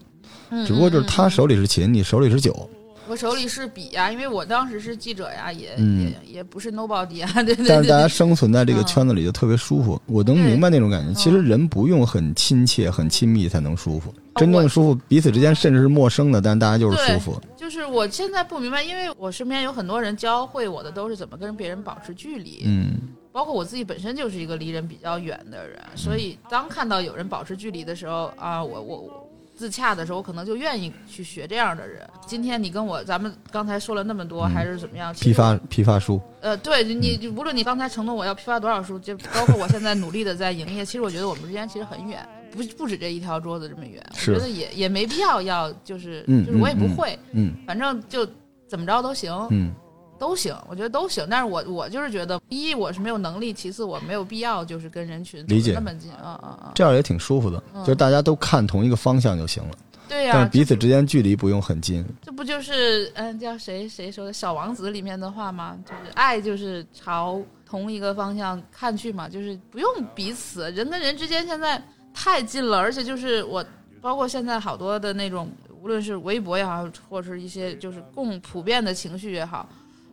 [0.51, 2.69] 嗯只不过就是他手里是琴，你手里是酒。
[3.09, 7.67] 我手里是笔呀，因为我当时是记者呀，也、嗯也也不是 nobody 啊， 对对对。
[7.69, 11.11] 但是大家生存在这个嗯圈子里就特别舒服，我能明白那种感觉。
[11.11, 17.41] 嗯其实人不用很亲切、很亲密才能舒服，哦真正舒服，彼此之间甚至是陌生的，但大家就是舒服。
[17.71, 22.99] 就是我现在不明白，因为我身边有很多人教会我的都是怎么跟别人保持距离，嗯，
[23.31, 32.05] 包括我自己本身就是一个离人比较远的人，所以当看到有人保持距离的时候啊，我我我自洽的时候，我可能就愿意去学这样的人。
[32.27, 35.15] 今天你跟我，咱们刚才说了那么多，嗯还是怎么样？
[35.15, 44.05] 批发批发书，呃，对，你无论你刚才承诺我要批发多少书，就包括我现在努力的在营业，其实我觉得我们之间其实很远，不不止这一条桌子这么远。
[44.13, 48.27] 我觉得也也没必要要就是、嗯就是我也不会，嗯反正就
[48.69, 49.33] 怎么着都行。
[49.51, 49.73] 嗯，
[50.19, 51.27] 都行，我觉得都行。
[51.31, 59.71] 但是我我就是觉得，一我是没有能力，其次我没有必要就是跟人群走理解那么近，嗯嗯嗯，这样也挺舒服的，嗯就是大家都看同一个方向就行了，
[60.09, 62.05] 对呀、但是彼此之间距离不用很近。
[62.23, 65.79] 这不就是嗯叫谁谁说的《小王子》里面的话吗？
[65.87, 73.65] 就是爱就是朝同一个方向看去嘛，就是不用彼此，人跟人之间现在太近了，而且就是我
[74.01, 79.69] 包括现在好多的那种，无论是微博也好，或者是一些就是共普遍的情绪也好。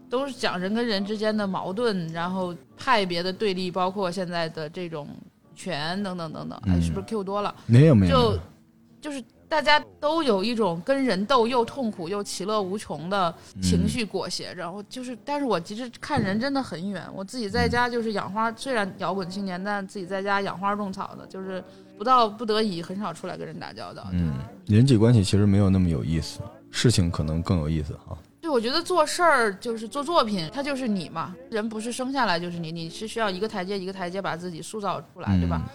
[0.09, 5.05] 都是讲人跟人之间的矛盾，然后派别的对立，包括现在的这种
[5.53, 6.57] 权等等等等。
[6.65, 7.53] 哎，嗯是不是 Q 多了？
[7.65, 8.39] 没有没有，就
[9.01, 14.71] 就是大家都有一种跟人斗又痛苦又其乐无穷的情绪裹挟着。
[14.71, 17.05] 我就是，但是我其实看人真的很远。
[17.13, 21.61] 我自己在家就是养花，虽然摇滚青年，但自己在家养花种草的，就是
[21.97, 24.07] 不到不得已很少出来跟人打交道。
[24.11, 24.35] 嗯，
[24.67, 28.17] 人际关系其实没有那么有意思，事情可能更有意思哈。
[28.39, 31.35] 对，我觉得做事儿就是做作品，它就是你嘛。
[31.49, 35.69] 人不是生下来就是你，你是需要一个台阶一个台阶把自己塑造出来，对吧？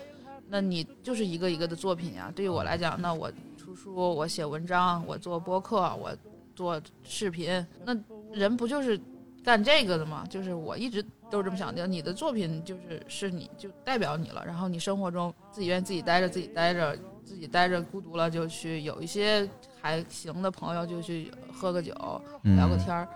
[0.48, 2.32] 那你就是一个一个的作品呀。
[2.34, 6.14] 对于我来讲，那我出书，我写文章，我做播客，我
[6.54, 7.96] 做视频，那
[8.32, 8.98] 人不就是
[9.44, 10.24] 干这个的嘛？
[10.28, 11.86] 就是我一直都是这么想的。
[11.86, 19.48] 你的作品就是是你就代表你了，然后你生活中自己愿意自己待着，自己待着，自己待着孤独了就去有一些
[19.80, 21.92] 还行的朋友就去喝个酒，
[22.44, 23.08] 嗯聊个天儿。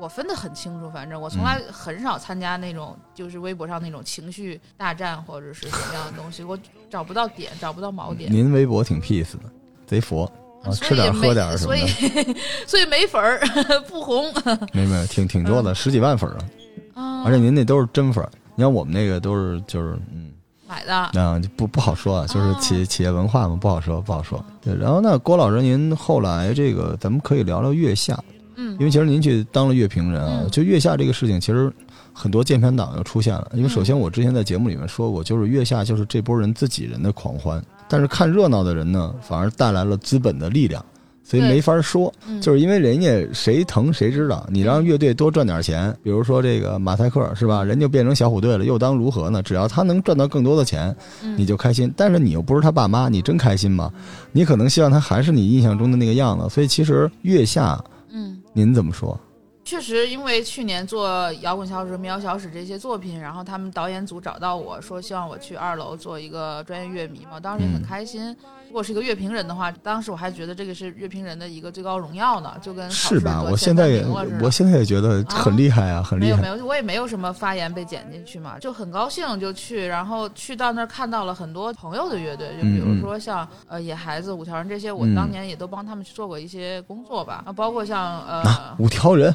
[0.00, 6.58] 我分得很清楚，反正我从来很少参加那种就是微博上那种情绪大战或者是什么样的东西，我
[6.88, 9.44] 找不到点，找不到锚点，您微博挺 peace 的，
[9.86, 10.30] 贼佛
[10.64, 11.82] 啊，吃点喝点什么所以
[12.24, 13.40] 的，所以没粉儿
[13.88, 14.32] 不红
[14.72, 16.36] 没没挺挺多的，十几万粉儿
[16.94, 20.30] 啊，啊，而且您那都是真粉儿，你看我们那个都是就是嗯。
[20.68, 22.84] 买的啊，就不不好说啊，就是企哦。
[22.86, 24.42] 企业文化嘛，不好说，不好说。
[24.62, 28.18] 对，然后那，郭老师，您后来这个，咱们可以聊聊月下，
[28.56, 28.72] 嗯。
[28.80, 30.50] 因为其实您去当了乐评人啊，嗯。
[30.50, 31.70] 就月下这个事情，其实
[32.14, 33.52] 很多键盘党又出现了。
[33.52, 40.82] 因为首先我之前在节目里面说过，就是月下就是这波人自己人的狂欢，但是看热闹的人呢，反而带来了资本的力量，
[41.22, 42.10] 所以没法说。
[42.26, 49.42] 嗯就是因为人家谁疼谁知道，你让乐队多赚点钱，比如说这个马赛克是吧，人就变成小虎队了，又当如何呢？
[49.42, 51.92] 只要他能赚到更多的钱，嗯你就开心。
[51.94, 53.92] 但是你又不是他爸妈，你真开心吗？
[54.32, 56.48] 你可能希望他还是你印象中的那个样子。
[56.48, 57.78] 所以其实月下，
[58.10, 58.38] 嗯。
[58.54, 59.18] 您怎么说？
[59.72, 61.08] 确实，因为去年做
[61.40, 68.36] 《摇滚小史》《民谣小史》这些作品，然后他们导演组找到我说，希望我去二楼做一个专业乐迷嘛，当时也很嗯开心。
[68.68, 73.42] 如果是一个乐评人的话，当时我还觉得这个是乐评人的一个最高荣耀呢，就跟是吧？
[73.42, 74.04] 我现在也
[74.42, 76.42] 我现在也觉得很厉害啊，很厉害。
[76.42, 89.34] 没有没有，我也没有什么发言被剪进去嘛，就很高兴就去，然后去到那儿看到了很多朋友的乐队，就比如说像、呃野孩子、五条人这些，我嗯当年也都帮他们去做过一些工作吧，啊，包括像呃、啊，五条人，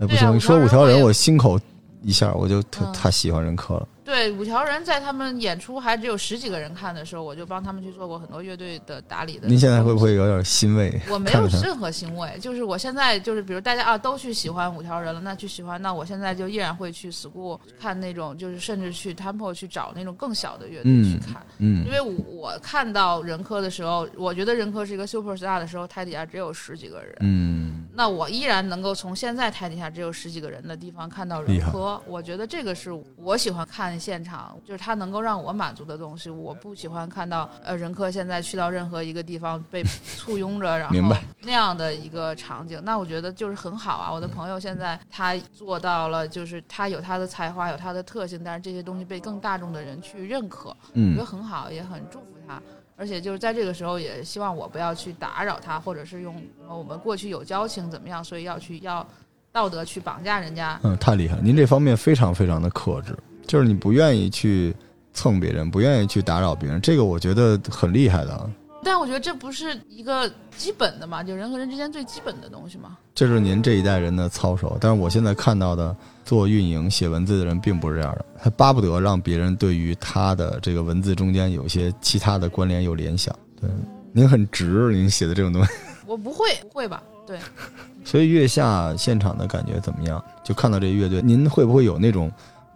[0.00, 1.60] 哎，不行，你说五条人我心口
[2.02, 3.86] 一下，我就特嗯太喜欢任科了。
[4.02, 9.46] 对，五条人在他们演出还只有十几个人看的时候，我就帮他们去做过很多乐队的打理的。
[9.46, 10.14] 您现在会不会？
[10.14, 11.00] 有点欣慰？
[11.08, 36.30] 我没有任何欣慰，就是我现在就是，比如大家啊都去喜欢五条人了，那去喜欢，那我现在就依然会去 school 看那种，就是甚至去 temple 去找那种更小的乐队去嗯看，嗯因为我我看到任科的时候，我觉得任科是一个 super star 的时候，台底下只有十几个人，嗯，那我依然能够从现在台底下只有十几个人的地方看到厉害人科，我觉得这个是我喜欢看现场，就是它能够让我满足的东西。
[36.30, 39.82] 我不喜欢看到呃人科现在去到任何一个地方被
[40.16, 44.12] 簇拥着，然后那样的一个场景，那我觉得就是很好啊。
[44.12, 52.62] 我的朋友现在他做到了，就是他有他的才华，有他的特性，但是这些东西被更大众的人去认可，我觉嗯得很好，也很祝福他。
[53.00, 56.36] 而且就是在这个时候，也希望我不要去打扰他，或者是用
[56.68, 59.06] 呃我们过去有交情怎么样，所以要去要
[59.50, 60.78] 道德去绑架人家。
[60.82, 61.40] 嗯，太厉害了！
[61.42, 64.76] 您这方面非常非常的克制，就是你不愿意去
[65.14, 68.50] 蹭别人，不愿意去打扰别人，这个我觉得很厉害的啊。
[68.84, 72.98] 但我觉得这不是一个基本的嘛，就人和人之间最基本的东西嘛。
[73.14, 75.96] 这是您这一代人的操守，但是我现在看到的
[76.30, 83.36] 做运营、写文字的人并不是这样的，他巴不得让别人对于他的这个文字中间有些其他的关联有联想。
[83.60, 83.68] 对，
[84.12, 85.72] 您很直，您写的这种东西。
[86.06, 87.02] 我不会，不会吧？
[87.26, 87.36] 对，
[88.06, 90.24] 所以月下现场的感觉怎么样？
[90.44, 92.30] 就看到这乐队，您会不会有那种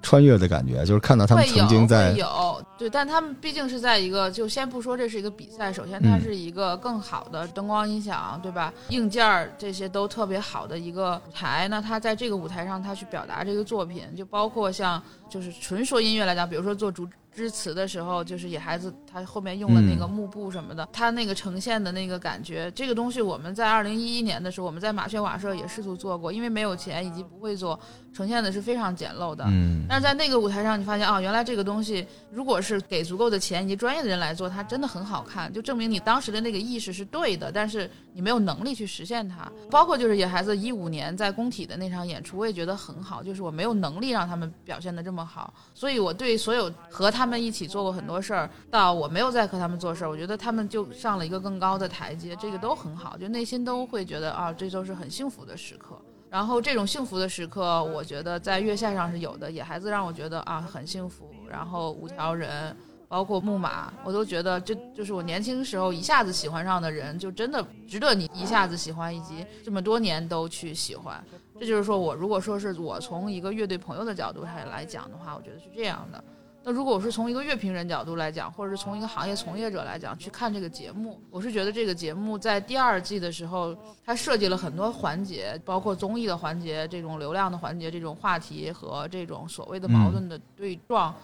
[0.04, 0.84] 穿越的感觉？
[0.84, 8.72] 就是看到他们曾经在会有对，但他们毕竟是在一个，就先不说这是一个比赛，首先它嗯是一个更好的灯光音响，对吧？
[8.90, 27.78] 硬件儿这些都特别好的一个舞台，那他在这个舞台上，他去表达这个作品，就包括像就是纯说音乐来讲，比如说做主之词的时候，就是野孩子他后面用了那个嗯幕布什么的，他那个呈现的那个感觉，这个东西我们在二零一一年的时候，我们在马炫瓦舍也试图做过，因为没有钱以及不会做，
[28.12, 29.44] 呈现的是非常简陋的。
[29.48, 39.50] 嗯但是在那个舞台上，你发现啊，原来这个东西如果是给足够的钱以及专业的人来做，它真的很好看，就证明你当时的那个意识是对的，但是你没有能力去实现它。
[39.70, 55.98] 包括就是野孩子一五年在工体的那场演出，我也觉得很好，就是我没有能力让他们表现的这么好，所以我对所有和他他们一起做过很多事儿，到我没有再和他们做事儿，我觉得他们就上了一个更高的台阶，这个都很好，就内心都会觉得啊，这都是很幸福的时刻。
[56.28, 61.30] 然后这种幸福的时刻，我觉得在月下上是有的，野孩子让我觉得啊很幸福。
[61.48, 62.76] 然后五条人，
[63.08, 71.24] 包括木马，我都觉得这就是我年轻时候一下子喜欢上的人，就真的值得你一下子喜欢，以及这么多年都去喜欢。
[71.58, 76.22] 这就是说我如果说是我从一个乐队朋友的角度上来讲的话，我觉得是这样的。
[76.66, 91.14] 那如果我是从一个乐评人角度来讲，或者是从一个行业从业者来讲去看这个节目，我是觉得这个节目在第二季的时候，它设计了很多环节，包括综艺的环节、这种流量的环节、这种话题和这种所谓的矛盾的对撞，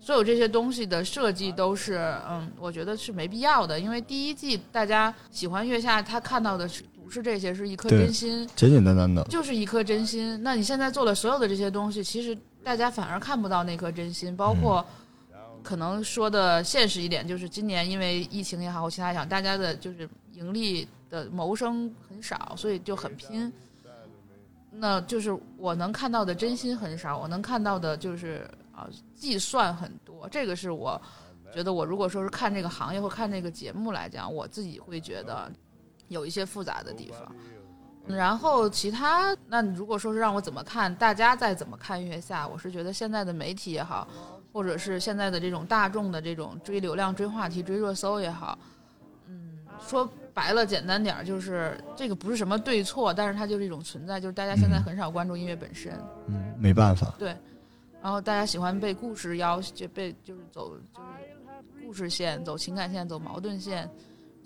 [0.00, 8.48] 所有这些东西的设计都是，嗯，我觉得是没必要的，因为第一季大家喜欢月下，他看到的是不是这些，是一颗真心。
[8.56, 10.42] 简简单单的，就是一颗真心。
[10.42, 12.36] 那你现在做的所有的这些东西，其实
[12.66, 14.84] 大家反而看不到那颗真心，包括
[15.62, 23.52] 可能说的现实一点，就是今年因为疫情也好，或其他也好，大家的就是盈利的谋生很少，所以就很拼。
[24.72, 31.00] 那就是我能看到的真心很少，我能看到的就是啊计算很多，这个是我
[31.54, 35.48] 觉得我如果说是看这个行业或看这个节目来讲，我自己会觉得
[36.08, 37.32] 有一些复杂的地方。
[38.08, 44.06] 然后其他，那你如果说是让我怎么看，大家再怎么看月下，我是觉得现在的媒体也好，
[44.52, 48.56] 或者是现在的这种大众的这种追流量、追话题、追热搜也好，
[49.26, 54.82] 嗯，说白了简单点儿，就是这个不是什么对错，但是它就是一种存在，就是大家现在嗯。
[54.84, 55.92] 很少关注音乐本身，
[56.28, 57.36] 嗯，没办法，对
[58.00, 60.82] 然后大家喜欢被故事要就被就是走就是
[61.84, 63.90] 故事线，走情感线，走矛盾线。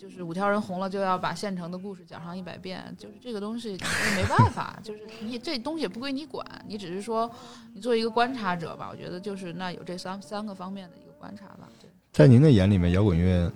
[0.00, 3.78] 就是五条人红了，就要把现成的故事讲上一百遍，就是这个东西你
[4.16, 7.30] 没办法，就是你这东西也不归你管，你只是说
[7.74, 11.68] 你作为一个观察者吧，我觉得就是那有这三三个方面的一个观察吧。
[11.78, 13.52] 对，在您的眼里面，摇滚乐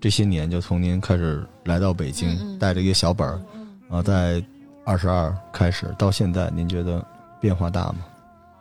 [0.00, 4.40] 这些年就从您开始来到北京，嗯嗯带着一个小本儿，嗯，啊，在
[4.84, 7.04] 二十二开始到现在，您觉得
[7.40, 8.06] 变化大吗？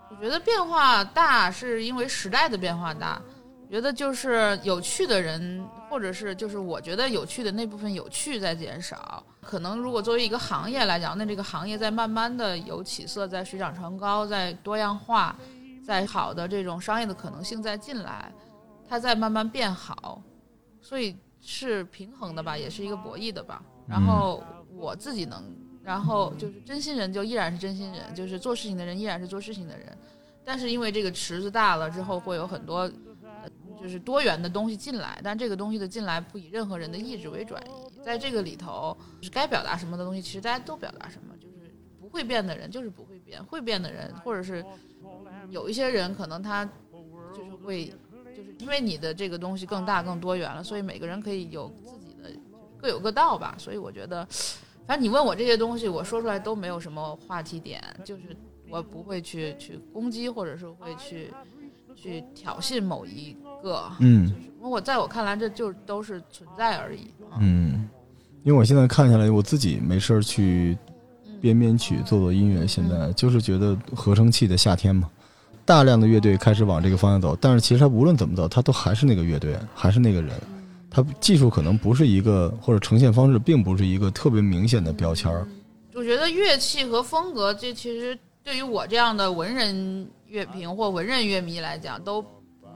[0.10, 3.22] 我觉得变化大是因为时代的变化大，
[3.70, 9.22] 觉得就是有趣的人，或者是就是我觉得有趣的那部分有趣在减少。
[9.42, 15.36] 可能如果作为一个行业来讲，那这个行业在慢慢的有起色，在水涨船高，在多样化，
[15.86, 18.32] 在好的这种商业的可能性在进来，
[18.88, 20.24] 它在慢慢变好，
[20.80, 23.62] 所以是平衡的吧，也是一个博弈的吧。
[23.86, 24.42] 然后
[24.74, 25.44] 我自己能，
[25.84, 29.98] 然后就是真心人就依然是真心人，就是做事情的人依然是做事情的人。
[30.46, 32.92] 但是因为这个池子大了之后，会有很多呃
[33.82, 44.64] 就是多元的东西进来，但这个东西的进来不以任何人的意志为转移，在这个里头，就是该表达什么的东西，其实大家都表达什么，就是不会变的人就是不会变，会变的人，或者是
[45.50, 46.64] 有一些人可能他
[47.34, 47.88] 就是会，
[48.36, 52.30] 就是因为你的这个东西更大更多元了，所以每个人可以有自己的
[52.78, 53.56] 各有各道吧。
[53.58, 54.24] 所以我觉得，
[54.86, 58.36] 反正你问我这些东西，我说出来都没有什么话题点，就是
[58.70, 61.34] 我不会去去攻击，或者是会去
[61.96, 63.84] 去挑衅某一个。
[64.00, 67.06] 嗯就是我在我看来，这就都是存在而已。
[67.32, 67.90] 啊嗯，
[68.44, 70.78] 因为我现在看下来，我自己没事儿去
[71.40, 75.10] 编编曲、做做音乐，现在就是觉得合成器的夏天嘛，
[75.66, 80.32] 大量的乐队开始往这个方向走，但是其实他无论怎么走，他都还是那个乐队，还是那个人。
[80.94, 85.48] 他技术可能不是一个，或者呈现方式并不是一个特别明显的标签儿。
[85.94, 92.28] 我觉得乐器和风格，这其实对于我这样的文人乐评或文人乐迷来讲都不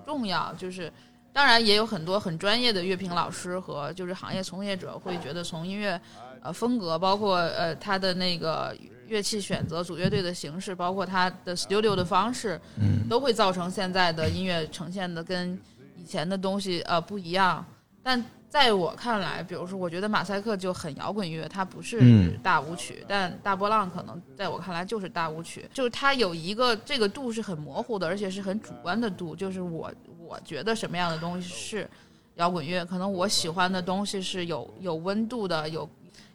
[0.06, 0.54] 重要。
[0.54, 0.92] 就是
[1.34, 6.00] 当然也有很多很专业的乐评老师和就是行业从业者会觉得从音乐
[6.42, 8.76] 呃风格，包括呃他的那个
[9.08, 15.60] 乐器选择、组乐队的形式，包括他的 studio 的方式，嗯都会造成现在的音乐呈现的跟
[15.98, 17.66] 以前的东西呃不一样。
[18.02, 22.40] 但在我看来，比如说，我觉得马赛克就很摇滚乐，它不是嗯。
[22.42, 31.90] 大舞曲，但大波浪可能在我看来就是大舞曲，就是它有一个这个度是很模糊的，而且是很主观的度，就是我我觉得什么样的东西是
[32.36, 35.90] 摇滚乐，可能我喜欢的东西是有有温度的，有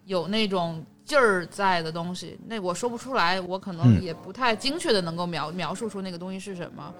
[0.04, 4.02] 有那种劲儿在的东西，那我说不出来，我可能嗯。
[4.02, 6.92] 也不太精确的能够描描述出那个东西是什么。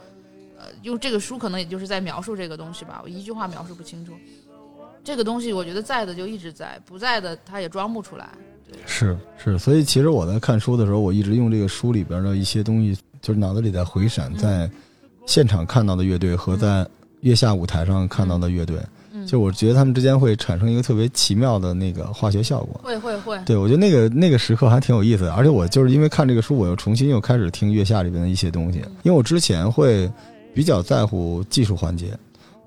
[0.59, 4.13] 呃，用这个书可能也就是在描述这个东西吧，我一句话描述不清楚。
[5.03, 8.29] 这个东西我觉得在的就一直在，不在的它也装不出来。
[8.87, 14.71] 是是，所以其实我在看书的时候，我一直用这个书里边的一些东西，就是脑子里在回闪，嗯在
[15.27, 16.87] 现场看到的乐队和在
[17.21, 18.79] 月下舞台上看到的乐队，
[19.13, 22.81] 嗯，就我觉得他们之间会产生一个特别奇妙的那个化学效果。
[22.83, 30.11] 会会会，对，我觉得那个那个时刻还挺有意思的，而且我就是因为看这个书，我又重新又开始听月下里边的一些东西，因为我之前会
[30.55, 32.17] 比较在乎技术环节，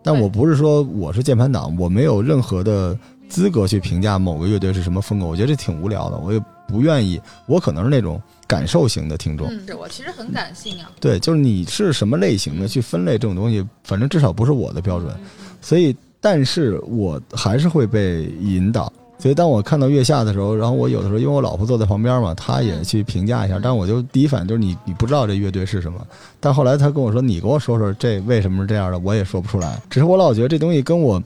[0.04, 2.97] 但我不是说我是键盘党，我没有任何的
[3.30, 9.47] 资格去评价某个乐队是什么风格，我觉得这挺无聊的，我也不愿意，我可能是那种感受型的听众。
[9.47, 10.91] 嗯，是我其实很感性啊。
[10.99, 15.16] 对，就是你是什么类型的去分类这种东西，反正至少不是我的标准。
[15.62, 18.91] 所以，但是我还是会被引导。
[19.24, 26.05] 所以，当我看到月下的时候，然后我有的时候因为我老婆坐在旁边嘛，她也去评价一下，但我就第一反应就是你你不知道这乐队是什么。
[26.41, 29.82] 但后来她跟我说，你给我说说这为什么是这样的，我也说不出来。
[29.89, 31.24] 只是我老觉得这东西跟我，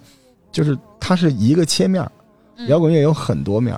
[0.52, 2.08] 就是它是一个切面
[2.68, 3.76] 摇滚乐有很多面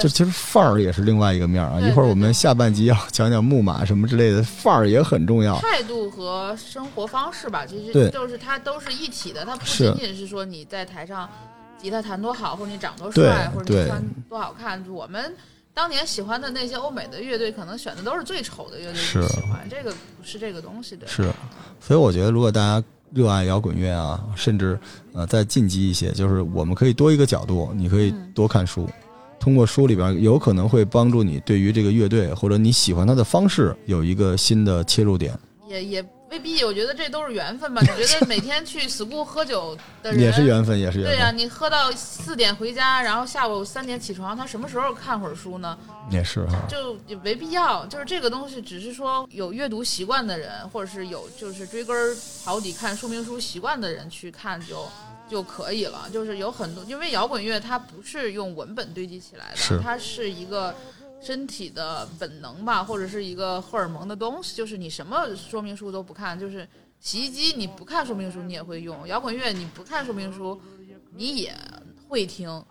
[0.00, 1.80] 就其实范儿也是另外一个面儿啊。
[1.80, 5.58] 一会儿我们下半集要讲讲木马什么之类的，范儿也很重要。
[5.60, 11.26] 态度和生活方式吧，其实就是它都是一体的，它不是仅仅是说你在台上
[11.82, 14.82] 吉他弹多好，或者你长多帅，或者你穿多好看。
[14.88, 15.34] 我们
[15.74, 19.18] 当年喜欢的那些欧美的乐队，可能选的都是最丑的乐队喜
[19.50, 21.06] 欢，这个不是这个东西的。
[21.08, 21.30] 是，
[21.80, 24.78] 所以我觉得，如果大家热爱摇滚乐啊，甚至
[25.12, 28.88] 呃再晋级一些，就是我们可以多一个角度，你可以嗯多看书，
[29.40, 35.36] 通过书里边有可能会帮助你对于这个乐队或者你喜欢它的方式有一个新的切入点，
[35.68, 37.82] 也也未必，我觉得这都是缘分吧。
[37.82, 45.78] 你觉得 每天去 school 喝酒的人也是缘分，也是缘分对呀、分，你喝到四点回家，然后下午三点起床，他什么时候看会儿书呢？
[46.10, 46.56] 也是哈。
[46.66, 47.84] 就也没必要。
[47.84, 52.16] 就是这个东西，只是说有阅读习惯的人，或者是有就是追根儿
[52.46, 54.88] 刨底看说明书习惯的人去看就
[55.28, 56.08] 就可以了。
[56.10, 60.74] 就是有很多，因为摇滚乐它不是用文本堆积起来是的，它是一个。
[61.22, 66.68] 身体的本能吧，或者是一个荷尔蒙的东西，就是你什么说明书都不看，就是
[66.98, 70.60] 洗衣机你不看说明书你也会用，摇滚乐你不看说明书
[71.14, 71.56] 你也
[72.08, 72.62] 会听，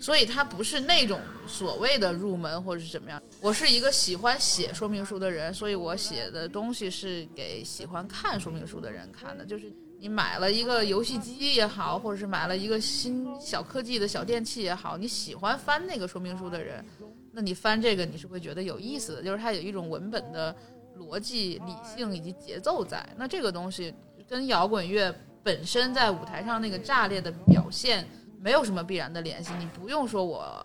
[0.00, 3.22] 所以它不是那种所谓的入门或者是怎么样。
[3.40, 9.44] 我是一个喜欢写说明书的人，所以我写的东西是给喜欢看说明书的人看的。
[9.44, 16.84] 就是你买了一个游戏机也好，或者是买了一个新小科技的小电器也好，你喜欢翻那个说明书的人，
[17.32, 20.54] 那你翻这个你是会觉得有意思的，就是它有一种文本的
[20.98, 23.04] 逻辑、理性以及节奏在。
[23.16, 23.94] 那这个东西
[24.28, 28.06] 跟摇滚乐本身在舞台上那个炸裂的表现
[28.38, 29.52] 没有什么必然的联系。
[29.58, 30.60] 你不用说我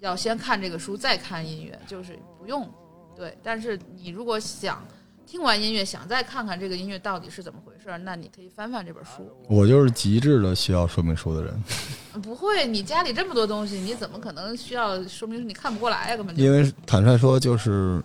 [0.00, 2.68] 要先看这个书再看音乐，就是不用。
[3.16, 4.86] 对，但是你如果想
[5.30, 9.30] 听完音乐想再看看这个音乐到底是怎么回事儿，那你可以翻翻这本书。
[9.48, 11.54] 我就是极致的需要说明书的人，
[12.20, 15.46] 不会，你家里这么多东西，你怎么可能需要说明书？
[15.46, 16.42] 你看不过来呀，根本就。
[16.42, 18.02] 因为坦率说，就是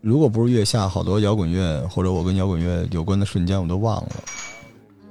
[0.00, 4.10] 如果不是月下，好多摇滚乐或者我跟摇滚乐有关的瞬间我都忘了，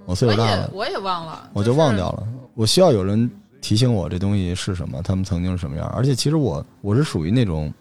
[0.06, 2.26] 我岁我数大了，也我也忘了，我就忘掉了。
[2.54, 5.86] 我需要有人提醒我这东西是什么，他们曾经是什么样。
[5.90, 7.74] 而且其实我我是属于那种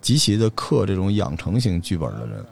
[0.00, 2.46] 极其的克这种养成型剧本的人，嗯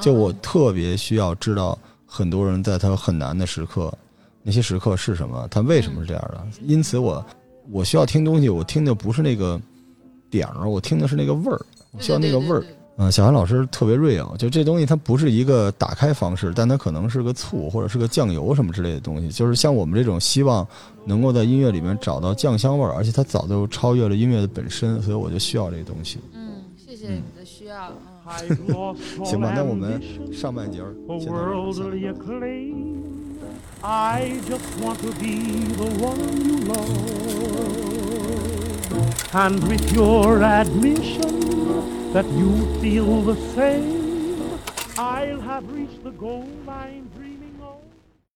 [0.00, 3.92] 就我特别需要知道很多人在他很难的时刻，
[4.42, 6.46] 那些时刻是什么，他为什么是这样的。
[6.62, 7.24] 因此我
[7.70, 9.60] 我需要听东西，我听的不是那个
[10.30, 11.60] 点儿，我听的是那个味儿，
[11.92, 12.64] 我需要那个味儿。
[13.00, 19.28] 嗯，小韩老师特别 real，就这东西它不是一个打开方式，但它可能是个醋或者是个酱油什么之类的东西。
[19.28, 20.66] 就是像我们这种希望
[21.04, 26.18] 能够在音乐里面找到酱香味儿，而且它早就超越了音乐的本身，所以我就需要这个东西。
[26.34, 27.92] 嗯，谢谢你的需要。
[29.23, 33.03] 行吧，那我们 ambition 上半节儿 for 先到这儿 worldly acclaim.
[33.81, 36.87] I just want to be the one you love.
[39.33, 44.59] And with your admission that you feel the same,
[44.95, 47.06] I'll have reached the goal I'm dreaming.